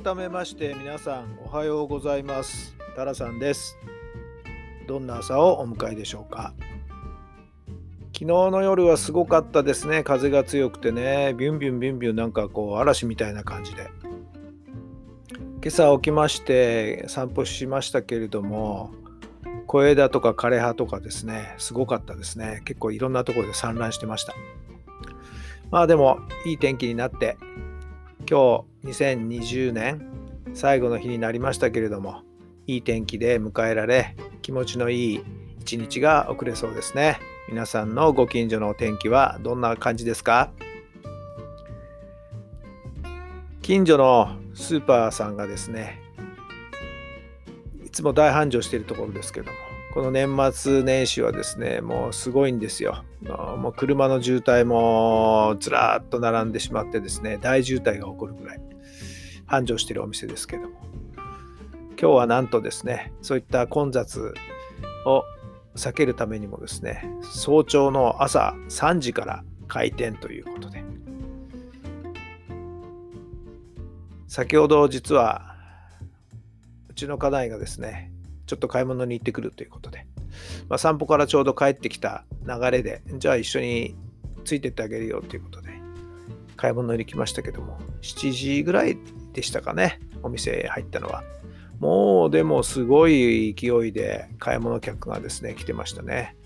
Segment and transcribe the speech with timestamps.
[0.00, 2.76] 改めまして皆さんおはようございます。
[2.94, 3.76] タラさんです。
[4.86, 6.54] どんな朝をお迎えでしょうか。
[8.12, 10.04] 昨日の夜はすごかったですね。
[10.04, 13.90] 風が強くてね、ビュンビュンビュンビュンなんかこう嵐みたいな感じで。
[15.64, 18.92] 今朝起きまして散歩しましたけれども、
[19.66, 22.62] 小枝とか枯葉とかですね、すごかったですね。
[22.66, 24.34] 結構いろんなところで散乱してました。
[25.72, 27.36] まあでもいい天気になって
[28.30, 30.06] 今日2020年
[30.52, 32.22] 最後の日になりましたけれども
[32.66, 35.20] いい天気で迎えられ気持ちのいい
[35.60, 37.18] 一日が遅れそうですね。
[37.48, 40.50] 皆さんのご近所のお天気はどんな感じですか？
[43.62, 46.00] 近所のスーパーさんがですね
[47.84, 49.56] いつも大繁盛しているところですけども
[49.98, 53.04] この年末年始はですねもうすごいんですよ。
[53.20, 58.60] もう車の渋滞もずらっと並んでしまってですね大渋滞が起こるぐらい
[59.46, 60.76] 繁盛しているお店ですけども。
[61.90, 64.34] 今日はなんとですねそういった混雑
[65.04, 65.24] を
[65.74, 70.84] 避けるためにもですね早朝の朝3時から開店ということで。
[74.28, 75.56] 先ほど実は
[76.88, 78.12] うちの家内がですね
[78.48, 80.06] ちょっと買い物に行ってくるということで、
[80.68, 83.94] まあ、散歩からちょうど帰ってきた流れでじゃあ一緒に
[84.44, 85.68] ついてってあげるよということで。
[86.58, 87.78] 買い物に行きましたけども。
[88.02, 88.98] 7時ぐらい
[89.32, 90.00] でしたかね。
[90.22, 91.22] お店入ったのは。
[91.78, 96.36] もうでもすごい勢いで買い物客がですね来てましたね。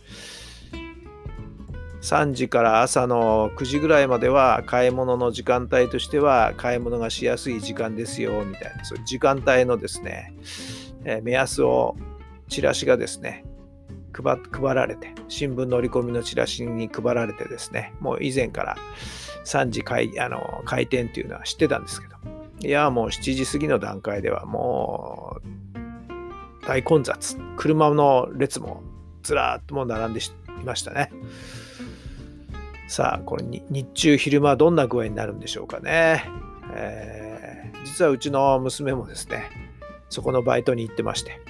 [2.03, 8.85] 3時から朝の9時ぐらいまでは買い物の時間帯としては買い物がしやすい時間ですよみたいな。
[8.85, 10.35] そういう時間帯のですね
[11.05, 11.97] え目安を
[12.49, 13.45] チラシがですね
[14.13, 18.77] 配られて新聞の折り込みのチラシに配られてですねもう以前から
[19.45, 22.17] 3時開あの開店っていうのは知ってたんですけど
[22.61, 28.83] いやもう7時過ぎの段階ではもう大混雑車の列も
[29.23, 31.11] ずらーっともう並んでいましたね。
[32.87, 36.25] さあこれに日中昼間どんな具合になるんでしょうかね、
[36.75, 37.53] えー
[37.85, 39.51] 実はうちの娘もですね
[40.13, 41.41] そこのバイトに行ってまして。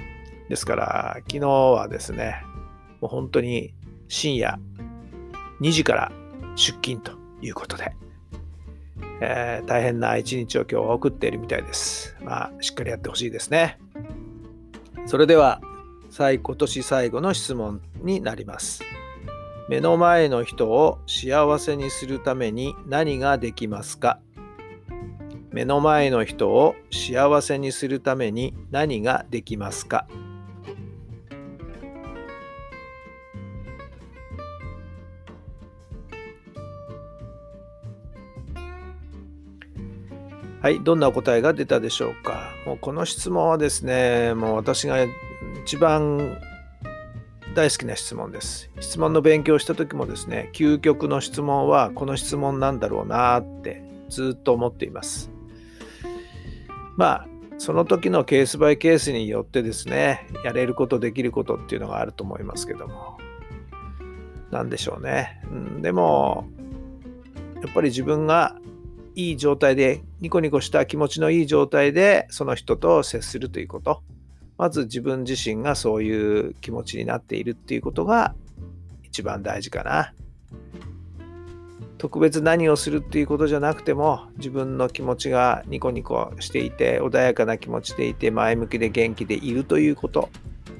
[0.49, 2.45] ですから、昨日はですね、
[3.01, 3.75] もう本当に
[4.07, 4.61] 深夜
[5.61, 6.13] 2時から
[6.55, 7.93] 出勤ということで、
[9.21, 12.17] えー大変な一日を今日は送っているみたいです。
[12.23, 13.81] まあ、しっかりやってほしいですね。
[15.07, 15.61] それでは、
[16.11, 18.85] 最今年最後の質問になります。
[19.69, 24.21] 目の前の人を幸せにするために何ができますか？
[25.53, 30.07] 目の前の人を幸せにするために何ができますか？
[40.63, 42.53] はい、どんなお答えが出たでしょうか？
[42.65, 44.97] もうこの質問はですね、もう私が
[45.65, 46.39] 一番
[47.57, 48.71] 大好きな質問です。
[48.79, 55.32] 質問の勉強をした時もですね、究極の質問はこの質問なんだろうなってずっと思っています。
[56.97, 63.19] まあその時のケースバイケースによってですねやれることできることっていうのがあると思いますけども。
[64.51, 66.47] 何でしょうね、うん、でも
[67.63, 68.55] やっぱり自分が
[69.15, 74.03] いい状態でニコニコした気持ちのいい状態でその人と接するということ。
[74.59, 78.35] まず自分自身がそういう気持ちになっているっていうことが
[79.03, 80.13] 一番大事かな。
[82.03, 90.29] 特別何をするっていうことじゃなくても自分の気持ちがニコニコしていて穏やかな気持ちでいて前向きで元気でいるということ。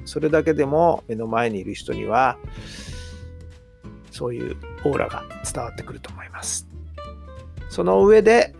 [0.03, 2.37] それだけでも目の前にいる人には
[4.11, 6.67] そういうオーラが伝わってくると思います。
[7.69, 8.53] その上で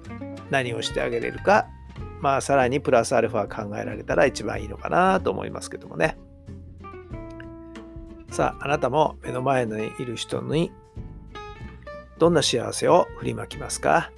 [0.50, 1.68] 何をしてあげれるか
[2.22, 6.18] まあさらにプラスアルファ考えられたら一番いいのかなと思いますけどもね。
[8.32, 10.72] さああなたも目の前にいる人に
[12.24, 14.10] どんな幸せを振りまきますか？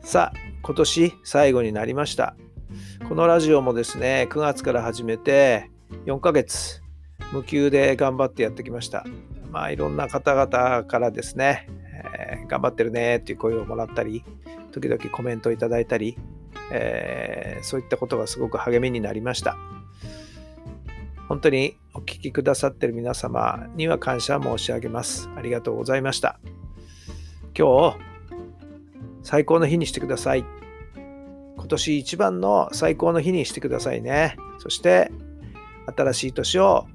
[0.00, 2.34] さあ、今年最後になりました。
[3.08, 5.70] このラジオもですね、9月から始めて
[6.06, 6.82] 4ヶ月、
[7.30, 9.04] 無給で頑張ってやってきました。
[9.52, 14.24] まあ、いろんな方々からですね、えー、頑張ってるねっていう声をもらったり、
[14.72, 16.18] 時々コメントをいただいたり、
[16.72, 19.56] えー、そういったことがすごく励みになりました。
[21.28, 25.30] 本当にお聞きくださってる皆様には感謝申し上げます。
[25.36, 26.40] ありがとうございました。
[27.60, 27.98] 今日、
[29.22, 30.46] 最高の日にしてください。
[31.58, 34.34] 今年一番の最高の日にしてくださいね。
[34.60, 35.12] そして、
[35.94, 36.86] 新しい年を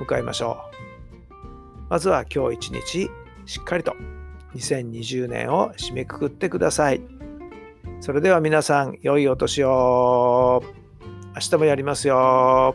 [0.00, 1.90] 迎えましょう。
[1.90, 3.10] まずは今日一日、
[3.44, 3.94] しっかりと
[4.54, 7.02] 2020年を締めくくってください。
[8.00, 10.62] それでは皆さん、良いお年を。
[11.34, 12.74] 明日もやりますよ。